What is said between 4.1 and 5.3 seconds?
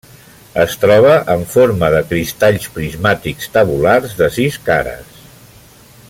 de sis cares.